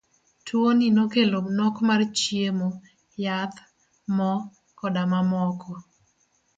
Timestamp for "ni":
0.77-0.87